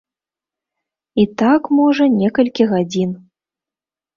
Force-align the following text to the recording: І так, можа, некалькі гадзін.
І 1.23 1.27
так, 1.41 1.69
можа, 1.81 2.03
некалькі 2.21 2.63
гадзін. 2.73 3.11